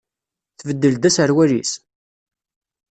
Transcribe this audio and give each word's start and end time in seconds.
Tbeddel-d 0.57 1.07
aserwal-is? 1.09 1.71